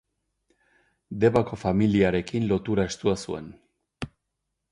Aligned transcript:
Debako 1.23 1.59
familiarekin 1.65 2.49
lotura 2.53 2.87
estua 2.93 3.15
zuen. 3.27 3.51